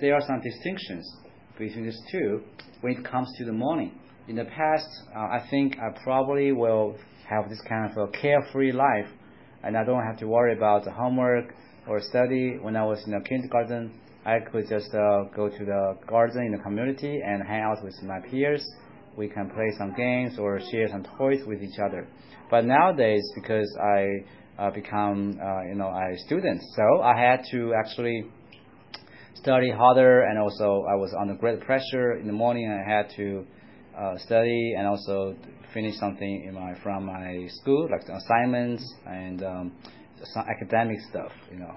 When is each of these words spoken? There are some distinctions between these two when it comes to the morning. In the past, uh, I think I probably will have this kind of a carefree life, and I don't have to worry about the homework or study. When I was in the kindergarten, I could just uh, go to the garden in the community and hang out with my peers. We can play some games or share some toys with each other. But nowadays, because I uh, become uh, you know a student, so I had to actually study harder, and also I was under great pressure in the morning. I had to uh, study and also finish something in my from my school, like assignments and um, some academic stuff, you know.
There 0.00 0.14
are 0.14 0.20
some 0.20 0.40
distinctions 0.40 1.06
between 1.58 1.84
these 1.84 2.00
two 2.10 2.42
when 2.80 2.98
it 2.98 3.04
comes 3.04 3.28
to 3.38 3.44
the 3.44 3.52
morning. 3.52 3.92
In 4.28 4.36
the 4.36 4.44
past, 4.44 4.88
uh, 5.14 5.20
I 5.20 5.46
think 5.50 5.76
I 5.78 5.96
probably 6.02 6.52
will 6.52 6.96
have 7.28 7.48
this 7.48 7.60
kind 7.68 7.90
of 7.90 7.96
a 7.96 8.10
carefree 8.10 8.72
life, 8.72 9.08
and 9.62 9.76
I 9.76 9.84
don't 9.84 10.04
have 10.04 10.18
to 10.18 10.26
worry 10.26 10.56
about 10.56 10.84
the 10.84 10.90
homework 10.90 11.54
or 11.88 12.00
study. 12.00 12.58
When 12.60 12.76
I 12.76 12.84
was 12.84 13.02
in 13.06 13.12
the 13.12 13.20
kindergarten, 13.20 13.92
I 14.24 14.40
could 14.40 14.68
just 14.68 14.92
uh, 14.92 15.24
go 15.34 15.48
to 15.48 15.64
the 15.64 15.96
garden 16.08 16.46
in 16.46 16.52
the 16.52 16.58
community 16.58 17.20
and 17.24 17.46
hang 17.46 17.62
out 17.62 17.84
with 17.84 17.94
my 18.02 18.18
peers. 18.28 18.64
We 19.16 19.28
can 19.28 19.48
play 19.50 19.70
some 19.78 19.94
games 19.94 20.38
or 20.38 20.60
share 20.70 20.88
some 20.88 21.06
toys 21.16 21.42
with 21.46 21.62
each 21.62 21.78
other. 21.78 22.08
But 22.50 22.64
nowadays, 22.64 23.22
because 23.34 23.68
I 23.80 24.24
uh, 24.58 24.70
become 24.70 25.38
uh, 25.40 25.62
you 25.68 25.76
know 25.76 25.88
a 25.88 26.18
student, 26.26 26.60
so 26.74 27.02
I 27.02 27.16
had 27.16 27.44
to 27.52 27.72
actually 27.74 28.26
study 29.36 29.70
harder, 29.70 30.22
and 30.22 30.38
also 30.38 30.84
I 30.88 30.94
was 30.96 31.14
under 31.18 31.34
great 31.34 31.60
pressure 31.60 32.18
in 32.20 32.26
the 32.26 32.32
morning. 32.32 32.70
I 32.70 32.88
had 32.88 33.10
to 33.16 33.44
uh, 33.98 34.18
study 34.18 34.74
and 34.76 34.86
also 34.86 35.34
finish 35.72 35.96
something 35.98 36.44
in 36.46 36.54
my 36.54 36.74
from 36.82 37.06
my 37.06 37.46
school, 37.48 37.88
like 37.90 38.02
assignments 38.08 38.84
and 39.06 39.42
um, 39.42 39.72
some 40.24 40.44
academic 40.48 40.98
stuff, 41.10 41.32
you 41.50 41.58
know. 41.58 41.74